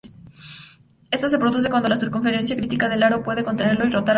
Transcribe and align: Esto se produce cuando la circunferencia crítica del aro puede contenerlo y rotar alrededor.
Esto 1.11 1.29
se 1.29 1.37
produce 1.37 1.69
cuando 1.69 1.87
la 1.87 1.95
circunferencia 1.95 2.55
crítica 2.55 2.89
del 2.89 3.03
aro 3.03 3.21
puede 3.21 3.43
contenerlo 3.43 3.85
y 3.85 3.91
rotar 3.91 3.97
alrededor. 4.05 4.09